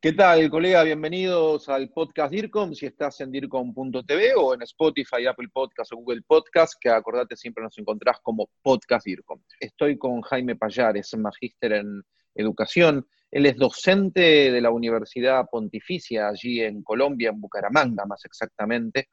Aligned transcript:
¿Qué 0.00 0.12
tal, 0.12 0.48
colega? 0.48 0.84
Bienvenidos 0.84 1.68
al 1.68 1.88
podcast 1.88 2.30
DIRCOM, 2.30 2.72
si 2.72 2.86
estás 2.86 3.20
en 3.20 3.32
DIRCOM.tv 3.32 4.32
o 4.36 4.54
en 4.54 4.62
Spotify, 4.62 5.26
Apple 5.26 5.48
Podcast 5.52 5.92
o 5.92 5.96
Google 5.96 6.22
Podcast, 6.24 6.74
que 6.80 6.88
acordate 6.88 7.34
siempre 7.34 7.64
nos 7.64 7.76
encontrás 7.78 8.20
como 8.22 8.48
Podcast 8.62 9.04
DIRCOM. 9.04 9.42
Estoy 9.58 9.98
con 9.98 10.20
Jaime 10.22 10.54
Payares, 10.54 11.16
magíster 11.18 11.72
en 11.72 12.04
educación. 12.36 13.08
Él 13.32 13.46
es 13.46 13.56
docente 13.56 14.52
de 14.52 14.60
la 14.60 14.70
Universidad 14.70 15.46
Pontificia 15.50 16.28
allí 16.28 16.60
en 16.60 16.84
Colombia, 16.84 17.30
en 17.30 17.40
Bucaramanga 17.40 18.06
más 18.06 18.24
exactamente, 18.24 19.08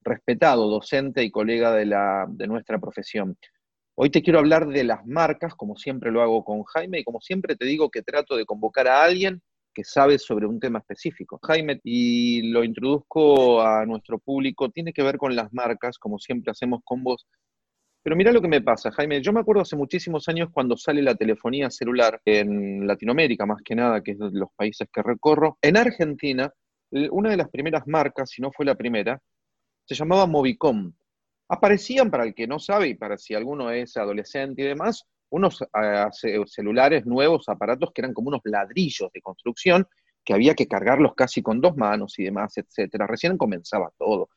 respetado 0.00 0.68
docente 0.68 1.22
y 1.22 1.30
colega 1.30 1.72
de 1.72 2.46
nuestra 2.48 2.80
profesión. 2.80 3.38
Hoy 3.94 4.10
te 4.10 4.20
quiero 4.20 4.40
hablar 4.40 4.66
de 4.66 4.82
las 4.82 5.06
marcas, 5.06 5.54
como 5.54 5.76
siempre 5.76 6.10
lo 6.10 6.22
hago 6.22 6.44
con 6.44 6.64
Jaime, 6.64 6.98
y 6.98 7.04
como 7.04 7.20
siempre 7.20 7.54
te 7.54 7.66
digo 7.66 7.88
que 7.88 8.02
trato 8.02 8.36
de 8.36 8.44
convocar 8.44 8.88
a 8.88 9.04
alguien 9.04 9.40
que 9.74 9.84
sabe 9.84 10.18
sobre 10.18 10.46
un 10.46 10.60
tema 10.60 10.78
específico. 10.78 11.38
Jaime, 11.42 11.80
y 11.84 12.50
lo 12.50 12.64
introduzco 12.64 13.60
a 13.60 13.84
nuestro 13.84 14.18
público, 14.18 14.70
tiene 14.70 14.92
que 14.92 15.02
ver 15.02 15.18
con 15.18 15.36
las 15.36 15.52
marcas, 15.52 15.98
como 15.98 16.18
siempre 16.18 16.52
hacemos 16.52 16.80
con 16.84 17.02
vos. 17.02 17.26
Pero 18.02 18.16
mira 18.16 18.32
lo 18.32 18.42
que 18.42 18.48
me 18.48 18.60
pasa, 18.60 18.92
Jaime. 18.92 19.22
Yo 19.22 19.32
me 19.32 19.40
acuerdo 19.40 19.62
hace 19.62 19.76
muchísimos 19.76 20.28
años 20.28 20.50
cuando 20.52 20.76
sale 20.76 21.02
la 21.02 21.14
telefonía 21.14 21.70
celular 21.70 22.20
en 22.24 22.86
Latinoamérica, 22.86 23.46
más 23.46 23.62
que 23.64 23.74
nada, 23.74 24.02
que 24.02 24.12
es 24.12 24.18
de 24.18 24.30
los 24.32 24.50
países 24.54 24.88
que 24.92 25.02
recorro. 25.02 25.58
En 25.62 25.76
Argentina, 25.76 26.52
una 27.10 27.30
de 27.30 27.36
las 27.38 27.48
primeras 27.48 27.86
marcas, 27.86 28.30
si 28.30 28.42
no 28.42 28.52
fue 28.52 28.66
la 28.66 28.74
primera, 28.74 29.20
se 29.86 29.94
llamaba 29.94 30.26
Movicom. 30.26 30.92
Aparecían, 31.48 32.10
para 32.10 32.24
el 32.24 32.34
que 32.34 32.46
no 32.46 32.58
sabe 32.58 32.88
y 32.88 32.94
para 32.94 33.16
si 33.16 33.34
alguno 33.34 33.70
es 33.70 33.96
adolescente 33.96 34.62
y 34.62 34.66
demás, 34.66 35.06
unos 35.34 35.62
eh, 35.62 36.42
celulares 36.46 37.04
nuevos, 37.06 37.48
aparatos 37.48 37.90
que 37.92 38.00
eran 38.02 38.14
como 38.14 38.28
unos 38.28 38.40
ladrillos 38.44 39.10
de 39.12 39.20
construcción, 39.20 39.86
que 40.24 40.32
había 40.32 40.54
que 40.54 40.68
cargarlos 40.68 41.14
casi 41.16 41.42
con 41.42 41.60
dos 41.60 41.76
manos 41.76 42.18
y 42.18 42.24
demás, 42.24 42.56
etcétera. 42.56 43.06
Recién 43.06 43.36
comenzaba 43.36 43.90
todo. 43.98 44.28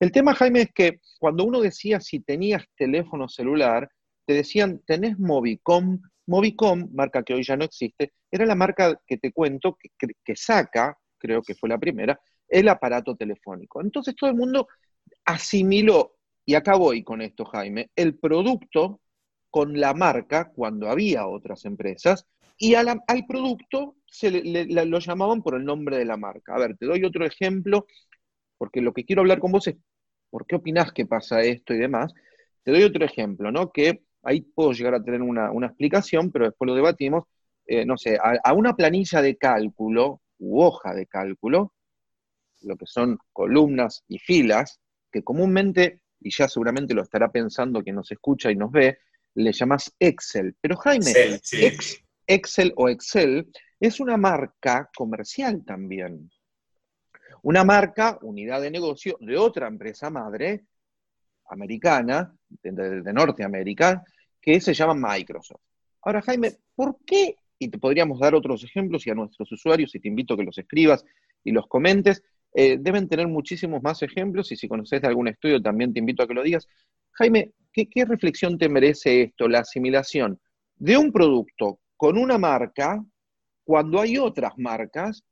El 0.00 0.10
tema, 0.12 0.34
Jaime, 0.34 0.62
es 0.62 0.72
que 0.72 1.00
cuando 1.18 1.44
uno 1.44 1.60
decía 1.60 2.00
si 2.00 2.20
tenías 2.20 2.64
teléfono 2.74 3.28
celular, 3.28 3.90
te 4.24 4.32
decían, 4.32 4.80
tenés 4.86 5.18
Movicom. 5.18 6.00
Movicom, 6.26 6.88
marca 6.92 7.22
que 7.22 7.34
hoy 7.34 7.44
ya 7.44 7.56
no 7.56 7.64
existe, 7.64 8.14
era 8.30 8.46
la 8.46 8.54
marca 8.54 8.98
que 9.06 9.18
te 9.18 9.32
cuento 9.32 9.78
que, 9.78 9.90
que 10.24 10.36
saca, 10.36 10.98
creo 11.18 11.42
que 11.42 11.54
fue 11.54 11.68
la 11.68 11.78
primera, 11.78 12.18
el 12.48 12.68
aparato 12.68 13.14
telefónico. 13.14 13.80
Entonces 13.82 14.16
todo 14.16 14.30
el 14.30 14.36
mundo 14.36 14.66
asimiló, 15.24 16.16
y 16.44 16.54
acá 16.54 16.76
voy 16.76 17.04
con 17.04 17.20
esto, 17.20 17.44
Jaime, 17.44 17.90
el 17.94 18.18
producto 18.18 19.00
con 19.56 19.80
la 19.80 19.94
marca 19.94 20.52
cuando 20.54 20.90
había 20.90 21.26
otras 21.26 21.64
empresas 21.64 22.26
y 22.58 22.74
al 22.74 23.00
producto 23.26 23.96
se 24.04 24.30
lo 24.30 24.98
llamaban 24.98 25.42
por 25.42 25.54
el 25.54 25.64
nombre 25.64 25.96
de 25.96 26.04
la 26.04 26.18
marca. 26.18 26.54
A 26.54 26.58
ver, 26.58 26.76
te 26.76 26.84
doy 26.84 27.02
otro 27.04 27.24
ejemplo, 27.24 27.86
porque 28.58 28.82
lo 28.82 28.92
que 28.92 29.06
quiero 29.06 29.22
hablar 29.22 29.38
con 29.38 29.52
vos 29.52 29.66
es 29.66 29.76
por 30.28 30.46
qué 30.46 30.56
opinás 30.56 30.92
que 30.92 31.06
pasa 31.06 31.40
esto 31.40 31.72
y 31.72 31.78
demás. 31.78 32.12
Te 32.64 32.70
doy 32.70 32.82
otro 32.82 33.02
ejemplo, 33.02 33.50
¿no? 33.50 33.72
Que 33.72 34.02
ahí 34.24 34.42
puedo 34.42 34.72
llegar 34.72 34.92
a 34.92 35.02
tener 35.02 35.22
una, 35.22 35.48
explicación, 35.64 36.30
pero 36.30 36.44
después 36.44 36.66
lo 36.66 36.74
debatimos. 36.74 37.24
Eh, 37.64 37.86
no 37.86 37.96
sé, 37.96 38.18
a, 38.22 38.52
una 38.52 38.76
planilla 38.76 39.22
de 39.22 39.38
cálculo 39.38 40.20
u 40.36 40.60
hoja 40.60 40.92
de 40.92 41.06
cálculo, 41.06 41.72
lo 42.60 42.76
que 42.76 42.84
son 42.84 43.16
columnas 43.32 44.04
y 44.06 44.18
filas, 44.18 44.80
que 45.10 45.22
comúnmente, 45.22 46.02
y 46.20 46.30
ya 46.30 46.46
seguramente 46.46 46.92
lo 46.92 47.00
estará 47.00 47.30
pensando 47.32 47.82
quien 47.82 47.96
nos 47.96 48.12
escucha 48.12 48.50
y 48.50 48.56
nos 48.56 48.70
ve, 48.70 48.98
le 49.36 49.52
llamas 49.52 49.94
Excel. 49.98 50.56
Pero 50.60 50.76
Jaime, 50.76 51.12
Excel 52.26 52.72
o 52.76 52.88
Excel 52.88 53.48
es 53.78 54.00
una 54.00 54.16
marca 54.16 54.90
comercial 54.96 55.64
también. 55.64 56.30
Una 57.42 57.62
marca, 57.62 58.18
unidad 58.22 58.62
de 58.62 58.70
negocio 58.70 59.16
de 59.20 59.36
otra 59.36 59.68
empresa 59.68 60.10
madre 60.10 60.64
americana, 61.48 62.34
de, 62.48 63.12
Norteamérica, 63.12 64.02
que 64.40 64.60
se 64.60 64.74
llama 64.74 65.14
Microsoft. 65.14 65.60
Ahora, 66.02 66.22
Jaime, 66.22 66.56
¿por 66.74 66.98
qué? 67.04 67.36
Y 67.58 67.68
te 67.68 67.78
podríamos 67.78 68.18
dar 68.18 68.34
otros 68.34 68.64
ejemplos 68.64 69.06
y 69.06 69.10
a 69.10 69.14
nuestros 69.14 69.50
usuarios, 69.52 69.94
y 69.94 70.00
te 70.00 70.08
invito 70.08 70.34
a 70.34 70.36
que 70.36 70.44
los 70.44 70.58
escribas 70.58 71.04
y 71.44 71.52
los 71.52 71.68
comentes, 71.68 72.22
eh, 72.52 72.78
deben 72.80 73.08
tener 73.08 73.28
muchísimos 73.28 73.82
más 73.82 74.02
ejemplos, 74.02 74.50
y 74.50 74.56
si 74.56 74.66
conoces 74.66 75.02
de 75.02 75.08
algún 75.08 75.28
estudio 75.28 75.60
también 75.62 75.92
te 75.92 76.00
invito 76.00 76.22
a 76.22 76.26
que 76.26 76.34
lo 76.34 76.42
digas. 76.42 76.66
Jaime, 77.18 77.52
¿Qué, 77.84 78.06
reflexión 78.06 78.56
te 78.56 78.70
merece 78.70 79.22
esto, 79.24 79.48
la 79.48 79.58
asimilación 79.60 80.40
de 80.76 80.96
un 80.96 81.12
producto 81.12 81.80
con 81.96 82.16
una 82.16 82.38
marca 82.38 83.04
cuando 83.64 84.00
hay 84.00 84.16
otras 84.16 84.52
marcas 84.56 85.22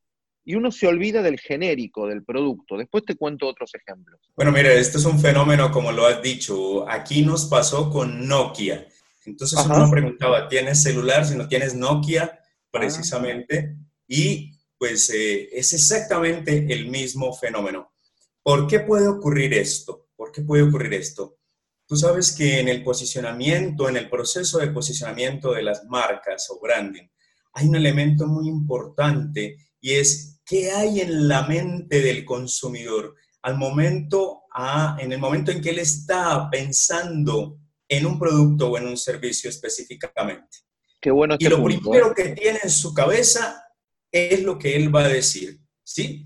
y 0.44 0.54
uno 0.54 0.70
se 0.70 0.86
olvida 0.86 1.22
del 1.22 1.40
genérico 1.40 2.06
del 2.06 2.22
producto? 2.22 2.76
Después 2.76 3.04
te 3.06 3.16
cuento 3.16 3.46
otros 3.46 3.70
ejemplos. 3.74 4.20
Bueno, 4.36 4.52
mire, 4.52 4.78
este 4.78 4.98
es 4.98 5.06
un 5.06 5.18
fenómeno, 5.18 5.70
como 5.70 5.90
lo 5.90 6.06
has 6.06 6.20
dicho, 6.20 6.86
aquí 6.86 7.22
nos 7.22 7.46
pasó 7.46 7.88
con 7.88 8.28
Nokia. 8.28 8.86
Entonces 9.24 9.64
uno 9.64 9.90
preguntaba, 9.90 10.46
¿tienes 10.48 10.82
celular 10.82 11.24
si 11.24 11.36
no 11.36 11.48
tienes 11.48 11.74
Nokia? 11.74 12.40
Precisamente. 12.70 13.74
Y 14.06 14.52
pues 14.76 15.08
eh, 15.08 15.48
es 15.50 15.72
exactamente 15.72 16.66
el 16.70 16.88
mismo 16.88 17.32
fenómeno. 17.32 17.94
¿Por 18.42 18.66
qué 18.66 18.80
puede 18.80 19.08
ocurrir 19.08 19.54
esto? 19.54 20.08
¿Por 20.14 20.30
qué 20.30 20.42
puede 20.42 20.64
ocurrir 20.64 20.92
esto? 20.92 21.38
Tú 21.86 21.96
sabes 21.96 22.32
que 22.32 22.60
en 22.60 22.68
el 22.68 22.82
posicionamiento, 22.82 23.88
en 23.88 23.96
el 23.96 24.08
proceso 24.08 24.58
de 24.58 24.68
posicionamiento 24.68 25.52
de 25.52 25.62
las 25.62 25.84
marcas 25.84 26.48
o 26.50 26.58
branding, 26.60 27.06
hay 27.52 27.68
un 27.68 27.76
elemento 27.76 28.26
muy 28.26 28.48
importante 28.48 29.56
y 29.80 29.92
es 29.92 30.40
qué 30.44 30.70
hay 30.72 31.00
en 31.00 31.28
la 31.28 31.46
mente 31.46 32.00
del 32.00 32.24
consumidor 32.24 33.14
al 33.42 33.58
momento, 33.58 34.42
a, 34.54 34.96
en 34.98 35.12
el 35.12 35.18
momento 35.18 35.50
en 35.50 35.60
que 35.60 35.70
él 35.70 35.78
está 35.78 36.48
pensando 36.50 37.58
en 37.86 38.06
un 38.06 38.18
producto 38.18 38.70
o 38.70 38.78
en 38.78 38.86
un 38.86 38.96
servicio 38.96 39.50
específicamente. 39.50 40.58
Qué 41.00 41.10
bueno. 41.10 41.36
y 41.38 41.48
lo 41.48 41.62
primero 41.62 42.10
¿eh? 42.10 42.14
que 42.16 42.28
tiene 42.30 42.60
en 42.62 42.70
su 42.70 42.94
cabeza 42.94 43.62
es 44.10 44.42
lo 44.42 44.58
que 44.58 44.74
él 44.74 44.94
va 44.94 45.04
a 45.04 45.08
decir, 45.08 45.60
¿sí? 45.82 46.24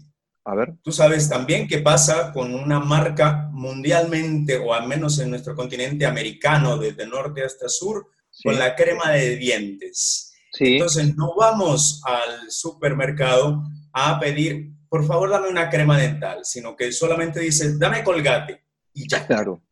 A 0.48 0.54
ver. 0.54 0.76
Tú 0.82 0.92
sabes 0.92 1.28
también 1.28 1.68
qué 1.68 1.80
pasa 1.80 2.32
con 2.32 2.54
una 2.54 2.80
marca 2.80 3.50
mundialmente, 3.52 4.56
o 4.56 4.72
al 4.72 4.88
menos 4.88 5.18
en 5.18 5.28
nuestro 5.28 5.54
continente 5.54 6.06
americano, 6.06 6.78
desde 6.78 7.06
norte 7.06 7.44
hasta 7.44 7.68
sur, 7.68 8.06
con 8.42 8.58
la 8.58 8.74
crema 8.74 9.10
de 9.10 9.36
dientes. 9.36 10.32
Sí. 10.50 10.76
Entonces, 10.76 11.14
no 11.16 11.34
vamos 11.36 12.00
al 12.06 12.50
supermercado 12.50 13.62
a 13.92 14.18
pedir, 14.18 14.70
por 14.88 15.06
favor, 15.06 15.28
dame 15.28 15.50
una 15.50 15.68
crema 15.68 15.98
dental, 15.98 16.38
sino 16.44 16.74
que 16.74 16.92
solamente 16.92 17.40
dice, 17.40 17.76
dame 17.76 18.02
colgate 18.02 18.64
y 18.94 19.06
ya. 19.06 19.26
Claro, 19.26 19.62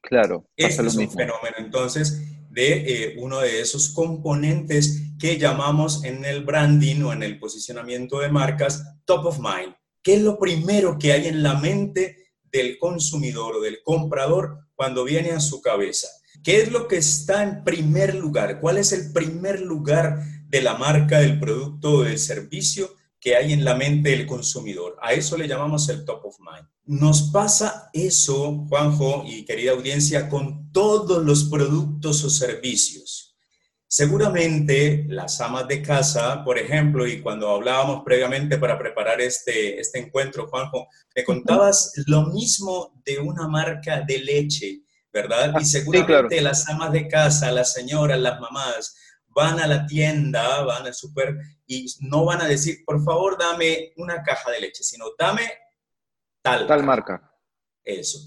claro. 0.00 0.48
Este 0.56 0.80
es 0.80 0.94
un 0.94 1.10
fenómeno, 1.10 1.56
entonces, 1.58 2.22
de 2.48 2.72
eh, 2.72 3.16
uno 3.18 3.40
de 3.40 3.60
esos 3.60 3.90
componentes 3.90 5.12
que 5.20 5.36
llamamos 5.36 6.04
en 6.04 6.24
el 6.24 6.42
branding 6.42 7.02
o 7.02 7.12
en 7.12 7.22
el 7.22 7.38
posicionamiento 7.38 8.20
de 8.20 8.30
marcas 8.30 8.82
top 9.04 9.26
of 9.26 9.38
mind. 9.38 9.74
¿Qué 10.02 10.14
es 10.14 10.22
lo 10.22 10.38
primero 10.38 10.98
que 10.98 11.12
hay 11.12 11.28
en 11.28 11.42
la 11.42 11.54
mente 11.54 12.32
del 12.50 12.76
consumidor 12.78 13.56
o 13.56 13.60
del 13.60 13.82
comprador 13.84 14.58
cuando 14.74 15.04
viene 15.04 15.30
a 15.30 15.40
su 15.40 15.62
cabeza? 15.62 16.08
¿Qué 16.42 16.60
es 16.60 16.72
lo 16.72 16.88
que 16.88 16.96
está 16.96 17.44
en 17.44 17.62
primer 17.62 18.16
lugar? 18.16 18.60
¿Cuál 18.60 18.78
es 18.78 18.90
el 18.92 19.12
primer 19.12 19.60
lugar 19.60 20.24
de 20.48 20.60
la 20.60 20.74
marca, 20.74 21.20
del 21.20 21.38
producto 21.38 21.92
o 21.92 22.02
del 22.02 22.18
servicio 22.18 22.96
que 23.20 23.36
hay 23.36 23.52
en 23.52 23.64
la 23.64 23.76
mente 23.76 24.10
del 24.10 24.26
consumidor? 24.26 24.96
A 25.00 25.12
eso 25.12 25.36
le 25.36 25.46
llamamos 25.46 25.88
el 25.88 26.04
top 26.04 26.24
of 26.24 26.36
mind. 26.40 26.66
Nos 26.84 27.30
pasa 27.30 27.88
eso, 27.92 28.66
Juanjo 28.68 29.22
y 29.24 29.44
querida 29.44 29.70
audiencia, 29.70 30.28
con 30.28 30.72
todos 30.72 31.24
los 31.24 31.44
productos 31.44 32.24
o 32.24 32.30
servicios. 32.30 33.21
Seguramente 33.94 35.04
las 35.06 35.38
amas 35.42 35.68
de 35.68 35.82
casa, 35.82 36.42
por 36.44 36.56
ejemplo, 36.58 37.06
y 37.06 37.20
cuando 37.20 37.50
hablábamos 37.50 38.02
previamente 38.02 38.56
para 38.56 38.78
preparar 38.78 39.20
este, 39.20 39.78
este 39.78 39.98
encuentro, 39.98 40.48
Juanjo, 40.48 40.88
me 41.14 41.22
contabas 41.22 41.92
lo 42.06 42.22
mismo 42.28 42.98
de 43.04 43.18
una 43.18 43.48
marca 43.48 44.00
de 44.00 44.18
leche, 44.20 44.80
¿verdad? 45.12 45.52
Y 45.60 45.66
seguramente 45.66 46.40
las 46.40 46.66
amas 46.70 46.90
de 46.90 47.06
casa, 47.06 47.52
las 47.52 47.74
señoras, 47.74 48.18
las 48.18 48.40
mamás, 48.40 48.96
van 49.26 49.60
a 49.60 49.66
la 49.66 49.84
tienda, 49.84 50.62
van 50.62 50.86
al 50.86 50.94
súper 50.94 51.36
y 51.66 51.84
no 52.00 52.24
van 52.24 52.40
a 52.40 52.46
decir, 52.46 52.86
por 52.86 53.04
favor, 53.04 53.36
dame 53.38 53.92
una 53.98 54.22
caja 54.22 54.50
de 54.52 54.60
leche, 54.60 54.82
sino 54.82 55.04
dame 55.18 55.46
tal. 56.40 56.66
Tal 56.66 56.82
marca. 56.82 57.30
Eso, 57.84 58.20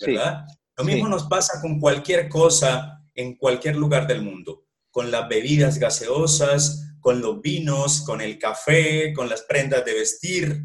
¿verdad? 0.00 0.46
Lo 0.76 0.82
mismo 0.82 1.08
nos 1.08 1.28
pasa 1.28 1.60
con 1.60 1.78
cualquier 1.78 2.28
cosa 2.28 3.00
en 3.14 3.36
cualquier 3.36 3.76
lugar 3.76 4.08
del 4.08 4.22
mundo 4.22 4.61
con 4.92 5.10
las 5.10 5.28
bebidas 5.28 5.78
gaseosas, 5.78 6.96
con 7.00 7.20
los 7.20 7.42
vinos, 7.42 8.02
con 8.06 8.20
el 8.20 8.38
café, 8.38 9.12
con 9.12 9.28
las 9.28 9.42
prendas 9.42 9.84
de 9.84 9.94
vestir, 9.94 10.62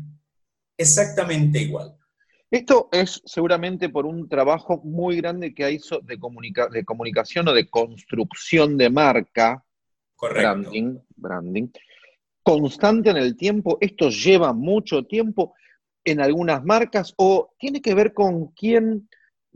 exactamente 0.77 1.59
igual. 1.59 1.97
Esto 2.51 2.88
es 2.91 3.21
seguramente 3.25 3.89
por 3.89 4.06
un 4.06 4.29
trabajo 4.29 4.79
muy 4.83 5.18
grande 5.18 5.53
que 5.53 5.69
hizo 5.71 6.00
de, 6.01 6.18
de 6.71 6.85
comunicación 6.85 7.47
o 7.47 7.53
de 7.53 7.69
construcción 7.69 8.77
de 8.77 8.89
marca, 8.89 9.65
Correcto. 10.15 10.41
branding, 10.41 10.97
branding, 11.15 11.68
constante 12.44 13.09
en 13.09 13.18
el 13.18 13.35
tiempo? 13.35 13.77
¿Esto 13.81 14.09
lleva 14.09 14.53
mucho 14.53 15.03
tiempo 15.03 15.53
en 16.06 16.21
algunas 16.21 16.63
marcas? 16.63 17.13
¿O 17.18 17.50
tiene 17.57 17.81
que 17.81 17.94
ver 17.94 18.13
con 18.13 18.47
quién 18.53 19.09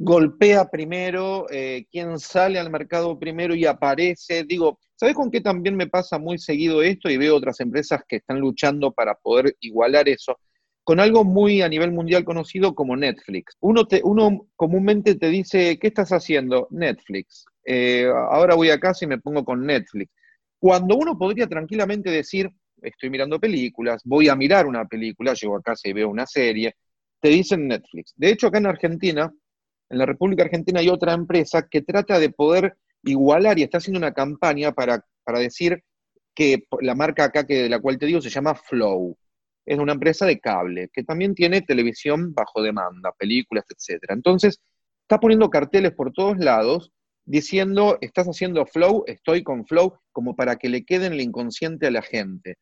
golpea 0.03 0.69
primero, 0.69 1.45
eh, 1.51 1.85
quién 1.91 2.17
sale 2.19 2.59
al 2.59 2.71
mercado 2.71 3.19
primero 3.19 3.53
y 3.53 3.65
aparece? 3.65 4.43
Digo, 4.43 4.79
¿sabes 4.95 5.15
con 5.15 5.29
qué 5.29 5.41
también 5.41 5.75
me 5.75 5.87
pasa 5.87 6.17
muy 6.17 6.39
seguido 6.39 6.81
esto? 6.81 7.09
Y 7.09 7.17
veo 7.17 7.35
otras 7.35 7.59
empresas 7.59 8.01
que 8.07 8.17
están 8.17 8.39
luchando 8.39 8.91
para 8.91 9.13
poder 9.15 9.55
igualar 9.59 10.09
eso 10.09 10.37
con 10.83 10.99
algo 10.99 11.23
muy 11.23 11.61
a 11.61 11.69
nivel 11.69 11.91
mundial 11.91 12.23
conocido 12.25 12.73
como 12.73 12.95
Netflix. 12.97 13.55
Uno, 13.59 13.85
te, 13.85 14.01
uno 14.03 14.47
comúnmente 14.55 15.15
te 15.15 15.29
dice, 15.29 15.77
¿qué 15.79 15.87
estás 15.87 16.11
haciendo? 16.11 16.67
Netflix. 16.71 17.45
Eh, 17.63 18.07
ahora 18.07 18.55
voy 18.55 18.71
a 18.71 18.79
casa 18.79 19.05
y 19.05 19.07
me 19.07 19.19
pongo 19.19 19.45
con 19.45 19.65
Netflix. 19.65 20.11
Cuando 20.59 20.95
uno 20.95 21.17
podría 21.17 21.47
tranquilamente 21.47 22.09
decir, 22.09 22.49
estoy 22.81 23.11
mirando 23.11 23.39
películas, 23.39 24.01
voy 24.03 24.29
a 24.29 24.35
mirar 24.35 24.65
una 24.65 24.85
película, 24.85 25.33
llego 25.33 25.55
a 25.55 25.61
casa 25.61 25.87
y 25.87 25.93
veo 25.93 26.09
una 26.09 26.25
serie, 26.25 26.75
te 27.19 27.29
dicen 27.29 27.67
Netflix. 27.67 28.13
De 28.15 28.29
hecho, 28.29 28.47
acá 28.47 28.57
en 28.57 28.65
Argentina, 28.65 29.31
en 29.91 29.97
la 29.97 30.05
República 30.05 30.43
Argentina 30.43 30.79
hay 30.79 30.89
otra 30.89 31.13
empresa 31.13 31.67
que 31.69 31.81
trata 31.81 32.19
de 32.19 32.29
poder 32.29 32.77
igualar 33.03 33.59
y 33.59 33.63
está 33.63 33.77
haciendo 33.79 33.99
una 33.99 34.13
campaña 34.13 34.71
para, 34.71 35.05
para 35.23 35.39
decir 35.39 35.83
que 36.33 36.65
la 36.81 36.95
marca 36.95 37.25
acá 37.25 37.45
que, 37.45 37.63
de 37.63 37.69
la 37.69 37.79
cual 37.79 37.97
te 37.97 38.05
digo 38.05 38.21
se 38.21 38.29
llama 38.29 38.55
Flow 38.55 39.17
es 39.65 39.79
una 39.79 39.93
empresa 39.93 40.25
de 40.25 40.39
cable 40.39 40.89
que 40.91 41.03
también 41.03 41.35
tiene 41.35 41.61
televisión 41.61 42.33
bajo 42.33 42.61
demanda, 42.61 43.11
películas, 43.17 43.65
etc. 43.69 44.03
Entonces, 44.09 44.59
está 45.01 45.19
poniendo 45.19 45.49
carteles 45.49 45.93
por 45.93 46.11
todos 46.11 46.37
lados 46.37 46.91
diciendo, 47.25 47.97
estás 48.01 48.27
haciendo 48.27 48.65
flow, 48.65 49.03
estoy 49.07 49.43
con 49.43 49.65
flow, 49.65 49.99
como 50.11 50.35
para 50.35 50.55
que 50.55 50.69
le 50.69 50.83
quede 50.83 51.05
en 51.05 51.13
el 51.13 51.21
inconsciente 51.21 51.87
a 51.87 51.91
la 51.91 52.01
gente. 52.01 52.57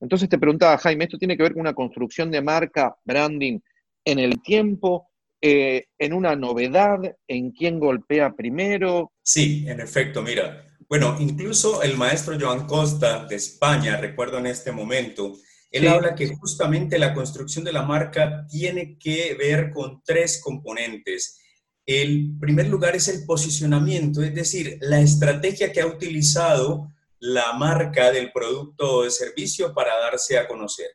Entonces 0.00 0.28
te 0.28 0.38
preguntaba, 0.38 0.78
Jaime, 0.78 1.04
¿esto 1.04 1.18
tiene 1.18 1.36
que 1.36 1.42
ver 1.42 1.52
con 1.52 1.60
una 1.60 1.74
construcción 1.74 2.30
de 2.30 2.42
marca, 2.42 2.96
branding, 3.04 3.60
en 4.04 4.18
el 4.18 4.42
tiempo, 4.42 5.09
eh, 5.40 5.86
en 5.98 6.12
una 6.12 6.36
novedad, 6.36 6.98
en 7.26 7.52
quién 7.52 7.78
golpea 7.78 8.34
primero? 8.34 9.12
Sí, 9.22 9.64
en 9.68 9.80
efecto, 9.80 10.22
mira. 10.22 10.66
Bueno, 10.88 11.16
incluso 11.20 11.82
el 11.82 11.96
maestro 11.96 12.36
Joan 12.38 12.66
Costa 12.66 13.24
de 13.24 13.36
España, 13.36 13.96
recuerdo 13.96 14.38
en 14.38 14.46
este 14.46 14.72
momento, 14.72 15.36
él 15.70 15.86
habla 15.86 16.16
que 16.16 16.26
justamente 16.26 16.98
la 16.98 17.14
construcción 17.14 17.64
de 17.64 17.72
la 17.72 17.84
marca 17.84 18.44
tiene 18.48 18.98
que 18.98 19.34
ver 19.34 19.70
con 19.70 20.02
tres 20.04 20.40
componentes. 20.42 21.38
El 21.86 22.36
primer 22.40 22.66
lugar 22.68 22.96
es 22.96 23.06
el 23.08 23.24
posicionamiento, 23.24 24.22
es 24.22 24.34
decir, 24.34 24.78
la 24.80 25.00
estrategia 25.00 25.72
que 25.72 25.80
ha 25.80 25.86
utilizado 25.86 26.92
la 27.20 27.52
marca 27.52 28.10
del 28.10 28.32
producto 28.32 28.96
o 28.96 29.04
de 29.04 29.10
servicio 29.10 29.72
para 29.72 29.96
darse 29.96 30.38
a 30.38 30.48
conocer. 30.48 30.88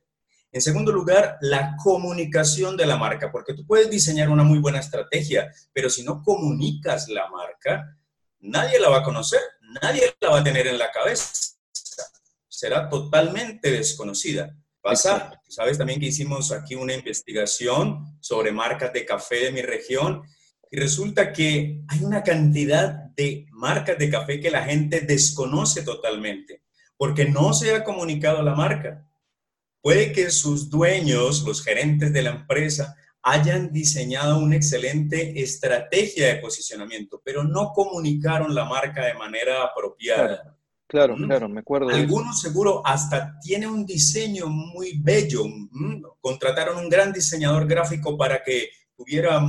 En 0.55 0.61
segundo 0.61 0.93
lugar, 0.93 1.37
la 1.41 1.75
comunicación 1.83 2.77
de 2.77 2.85
la 2.85 2.95
marca, 2.95 3.29
porque 3.29 3.53
tú 3.53 3.67
puedes 3.67 3.89
diseñar 3.89 4.29
una 4.29 4.43
muy 4.43 4.59
buena 4.59 4.79
estrategia, 4.79 5.51
pero 5.73 5.89
si 5.89 6.01
no 6.01 6.23
comunicas 6.23 7.09
la 7.09 7.29
marca, 7.29 7.99
nadie 8.39 8.79
la 8.79 8.87
va 8.87 8.99
a 8.99 9.03
conocer, 9.03 9.41
nadie 9.81 10.15
la 10.21 10.29
va 10.29 10.39
a 10.39 10.43
tener 10.45 10.67
en 10.67 10.77
la 10.77 10.91
cabeza, 10.91 11.57
será 12.47 12.87
totalmente 12.87 13.69
desconocida. 13.69 14.55
Pasa, 14.79 15.41
sabes 15.49 15.77
también 15.77 15.99
que 15.99 16.05
hicimos 16.05 16.53
aquí 16.53 16.73
una 16.75 16.93
investigación 16.93 18.17
sobre 18.21 18.53
marcas 18.53 18.93
de 18.93 19.03
café 19.03 19.43
de 19.43 19.51
mi 19.51 19.61
región 19.61 20.21
y 20.71 20.79
resulta 20.79 21.33
que 21.33 21.81
hay 21.89 22.01
una 22.01 22.23
cantidad 22.23 22.91
de 23.17 23.45
marcas 23.51 23.97
de 23.97 24.09
café 24.09 24.39
que 24.39 24.51
la 24.51 24.63
gente 24.63 25.01
desconoce 25.01 25.83
totalmente 25.83 26.63
porque 26.95 27.25
no 27.25 27.53
se 27.53 27.75
ha 27.75 27.83
comunicado 27.83 28.41
la 28.41 28.55
marca. 28.55 29.05
Puede 29.85 30.11
que 30.11 30.31
sus 30.31 30.71
dueños, 30.71 31.43
los 31.43 31.63
gerentes 31.63 32.11
de 32.11 32.23
la 32.23 32.31
empresa, 32.31 32.95
hayan 33.21 33.71
diseñado 33.71 34.39
una 34.39 34.55
excelente 34.55 35.39
estrategia 35.39 36.25
de 36.25 36.37
posicionamiento, 36.37 37.21
pero 37.23 37.43
no 37.43 37.71
comunicaron 37.71 38.55
la 38.55 38.65
marca 38.65 39.05
de 39.05 39.13
manera 39.13 39.61
apropiada. 39.63 40.57
Claro, 40.87 41.15
claro, 41.15 41.47
me 41.47 41.59
acuerdo. 41.59 41.89
Algunos 41.89 42.41
seguro 42.41 42.81
hasta 42.83 43.37
tiene 43.39 43.67
un 43.67 43.85
diseño 43.85 44.47
muy 44.47 44.99
bello. 45.03 45.43
Contrataron 46.19 46.79
un 46.79 46.89
gran 46.89 47.13
diseñador 47.13 47.67
gráfico 47.67 48.17
para 48.17 48.41
que 48.41 48.71
tuviera 48.97 49.39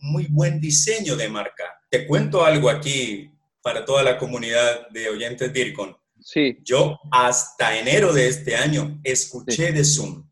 muy 0.00 0.28
buen 0.30 0.62
diseño 0.62 1.14
de 1.14 1.28
marca. 1.28 1.64
Te 1.90 2.06
cuento 2.06 2.42
algo 2.42 2.70
aquí 2.70 3.30
para 3.60 3.84
toda 3.84 4.02
la 4.02 4.16
comunidad 4.16 4.88
de 4.88 5.10
oyentes 5.10 5.52
DIRCON. 5.52 5.94
Sí. 6.28 6.58
Yo 6.62 7.00
hasta 7.10 7.78
enero 7.78 8.12
de 8.12 8.28
este 8.28 8.54
año 8.54 9.00
escuché 9.02 9.72
de 9.72 9.82
Zoom, 9.82 10.28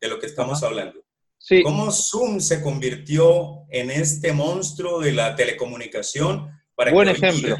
de 0.00 0.08
lo 0.08 0.20
que 0.20 0.26
estamos 0.26 0.62
hablando. 0.62 1.04
Sí. 1.38 1.60
Cómo 1.64 1.90
Zoom 1.90 2.38
se 2.38 2.62
convirtió 2.62 3.66
en 3.68 3.90
este 3.90 4.32
monstruo 4.32 5.00
de 5.00 5.10
la 5.10 5.34
telecomunicación 5.34 6.48
para 6.76 6.92
Buen 6.92 7.08
ejemplo. 7.08 7.56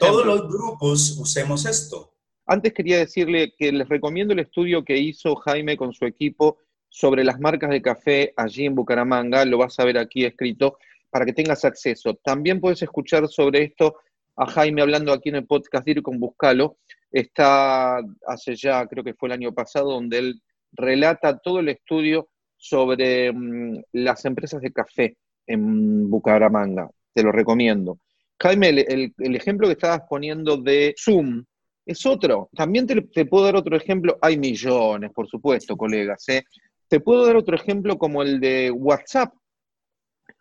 Todos 0.00 0.24
los 0.24 0.48
grupos 0.48 1.18
usemos 1.18 1.66
esto. 1.66 2.14
Antes 2.46 2.72
quería 2.72 2.96
decirle 3.00 3.52
que 3.58 3.72
les 3.72 3.86
recomiendo 3.90 4.32
el 4.32 4.38
estudio 4.38 4.82
que 4.82 4.96
hizo 4.96 5.36
Jaime 5.36 5.76
con 5.76 5.92
su 5.92 6.06
equipo 6.06 6.60
sobre 6.88 7.24
las 7.24 7.38
marcas 7.38 7.68
de 7.68 7.82
café 7.82 8.32
allí 8.38 8.64
en 8.64 8.74
Bucaramanga, 8.74 9.44
lo 9.44 9.58
vas 9.58 9.78
a 9.78 9.84
ver 9.84 9.98
aquí 9.98 10.24
escrito, 10.24 10.78
para 11.10 11.26
que 11.26 11.34
tengas 11.34 11.62
acceso. 11.66 12.14
También 12.14 12.58
puedes 12.58 12.80
escuchar 12.80 13.28
sobre 13.28 13.64
esto 13.64 13.98
a 14.36 14.46
Jaime 14.46 14.82
hablando 14.82 15.12
aquí 15.12 15.30
en 15.30 15.36
el 15.36 15.46
podcast 15.46 15.88
Ir 15.88 16.02
con 16.02 16.20
Buscalo. 16.20 16.78
Está 17.16 17.96
hace 18.26 18.54
ya, 18.56 18.86
creo 18.86 19.02
que 19.02 19.14
fue 19.14 19.30
el 19.30 19.32
año 19.32 19.52
pasado, 19.54 19.92
donde 19.92 20.18
él 20.18 20.42
relata 20.72 21.38
todo 21.38 21.60
el 21.60 21.70
estudio 21.70 22.28
sobre 22.58 23.32
mm, 23.32 23.84
las 23.92 24.22
empresas 24.26 24.60
de 24.60 24.70
café 24.70 25.16
en 25.46 26.10
Bucaramanga. 26.10 26.90
Te 27.14 27.22
lo 27.22 27.32
recomiendo. 27.32 28.00
Jaime, 28.38 28.68
el, 28.68 29.34
ejemplo 29.34 29.66
que 29.66 29.72
estabas 29.72 30.02
poniendo 30.06 30.58
de 30.58 30.94
Zoom 30.98 31.42
es 31.86 32.04
otro. 32.04 32.50
También 32.54 32.86
te, 32.86 33.24
puedo 33.24 33.46
dar 33.46 33.56
otro 33.56 33.78
ejemplo. 33.78 34.18
Hay 34.20 34.36
millones, 34.36 35.10
por 35.14 35.26
supuesto, 35.26 35.74
colegas. 35.74 36.28
¿eh? 36.28 36.42
Te 36.86 37.00
puedo 37.00 37.24
dar 37.24 37.36
otro 37.36 37.56
ejemplo 37.56 37.96
como 37.96 38.22
el 38.22 38.38
de 38.40 38.70
WhatsApp. 38.70 39.32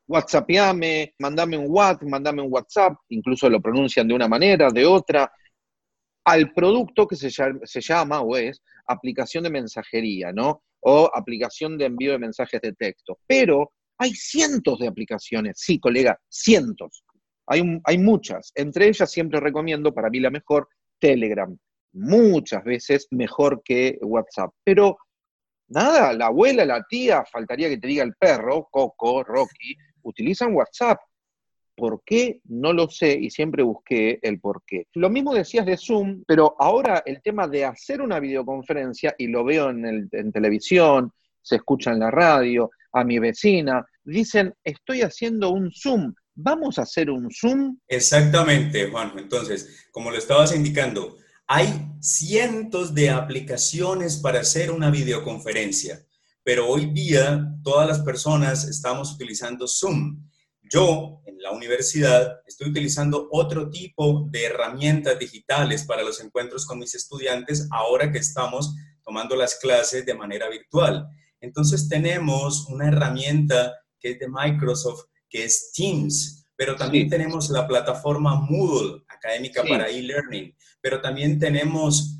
WhatsAppame, 0.07 1.13
mandame 1.19 1.57
un 1.57 1.67
WhatsApp, 1.69 2.09
mandame 2.09 2.41
un 2.41 2.51
WhatsApp, 2.51 2.95
incluso 3.07 3.49
lo 3.49 3.61
pronuncian 3.61 4.05
de 4.05 4.13
una 4.13 4.27
manera, 4.27 4.69
de 4.69 4.85
otra, 4.85 5.31
al 6.25 6.51
producto 6.53 7.07
que 7.07 7.15
se 7.15 7.81
llama, 7.81 8.21
o 8.21 8.35
es 8.35 8.61
aplicación 8.87 9.43
de 9.43 9.49
mensajería, 9.49 10.31
¿no? 10.31 10.63
O 10.81 11.09
aplicación 11.13 11.77
de 11.77 11.85
envío 11.85 12.11
de 12.11 12.19
mensajes 12.19 12.61
de 12.61 12.73
texto. 12.73 13.19
Pero 13.25 13.71
hay 13.97 14.11
cientos 14.13 14.79
de 14.79 14.87
aplicaciones, 14.87 15.57
sí, 15.59 15.79
colega, 15.79 16.19
cientos. 16.29 17.03
Hay, 17.47 17.97
muchas. 17.97 18.51
Entre 18.55 18.87
ellas 18.87 19.11
siempre 19.11 19.39
recomiendo, 19.39 19.93
para 19.93 20.09
mí 20.09 20.19
la 20.19 20.31
mejor, 20.31 20.67
Telegram. 20.99 21.55
Muchas 21.93 22.63
veces 22.63 23.07
mejor 23.11 23.61
que 23.63 23.97
WhatsApp. 24.01 24.51
Pero 24.63 24.97
nada, 25.67 26.13
la 26.13 26.27
abuela, 26.27 26.65
la 26.65 26.83
tía, 26.89 27.23
faltaría 27.31 27.69
que 27.69 27.77
te 27.77 27.87
diga 27.87 28.03
el 28.03 28.15
perro, 28.15 28.67
Coco, 28.71 29.23
Rocky, 29.23 29.75
utilizan 30.01 30.55
WhatsApp. 30.55 30.99
¿Por 31.75 32.01
qué? 32.05 32.41
No 32.45 32.73
lo 32.73 32.89
sé 32.89 33.17
y 33.19 33.29
siempre 33.29 33.63
busqué 33.63 34.19
el 34.21 34.39
por 34.39 34.63
qué. 34.65 34.87
Lo 34.93 35.09
mismo 35.09 35.33
decías 35.33 35.65
de 35.65 35.77
Zoom, 35.77 36.23
pero 36.25 36.55
ahora 36.59 37.03
el 37.05 37.21
tema 37.21 37.47
de 37.47 37.65
hacer 37.65 38.01
una 38.01 38.19
videoconferencia, 38.19 39.13
y 39.17 39.27
lo 39.27 39.43
veo 39.43 39.69
en, 39.69 40.09
en 40.11 40.31
televisión, 40.31 41.11
se 41.41 41.57
escucha 41.57 41.91
en 41.91 41.99
la 41.99 42.11
radio, 42.11 42.71
a 42.93 43.03
mi 43.03 43.19
vecina, 43.19 43.85
dicen, 44.03 44.53
estoy 44.63 45.01
haciendo 45.01 45.49
un 45.49 45.71
Zoom. 45.71 46.13
¿Vamos 46.33 46.79
a 46.79 46.83
hacer 46.83 47.09
un 47.09 47.29
Zoom? 47.31 47.77
Exactamente, 47.87 48.89
Juanjo. 48.89 49.19
Entonces, 49.19 49.87
como 49.91 50.11
lo 50.11 50.17
estabas 50.17 50.55
indicando, 50.55 51.17
hay 51.47 51.67
cientos 51.99 52.93
de 52.93 53.09
aplicaciones 53.09 54.17
para 54.17 54.39
hacer 54.39 54.71
una 54.71 54.89
videoconferencia, 54.89 56.05
pero 56.43 56.67
hoy 56.67 56.87
día 56.87 57.53
todas 57.63 57.87
las 57.87 57.99
personas 57.99 58.65
estamos 58.67 59.13
utilizando 59.13 59.67
Zoom. 59.67 60.27
Yo, 60.75 61.21
en 61.25 61.41
la 61.41 61.51
universidad, 61.51 62.41
estoy 62.45 62.71
utilizando 62.71 63.29
otro 63.31 63.69
tipo 63.69 64.27
de 64.29 64.43
herramientas 64.43 65.17
digitales 65.17 65.85
para 65.85 66.03
los 66.03 66.21
encuentros 66.21 66.65
con 66.65 66.79
mis 66.79 66.93
estudiantes 66.95 67.69
ahora 67.71 68.11
que 68.11 68.17
estamos 68.17 68.75
tomando 69.01 69.37
las 69.37 69.55
clases 69.55 70.05
de 70.05 70.13
manera 70.13 70.49
virtual. 70.49 71.07
Entonces 71.39 71.87
tenemos 71.87 72.67
una 72.67 72.89
herramienta 72.89 73.73
que 73.97 74.11
es 74.11 74.19
de 74.19 74.27
Microsoft 74.27 75.05
que 75.29 75.45
es 75.45 75.71
Teams, 75.71 76.45
pero 76.57 76.75
también 76.75 77.07
tenemos 77.07 77.49
la 77.51 77.65
plataforma 77.65 78.35
Moodle, 78.35 79.01
académica 79.07 79.63
para 79.63 79.87
e-learning, 79.87 80.53
pero 80.81 80.99
también 80.99 81.39
tenemos, 81.39 82.19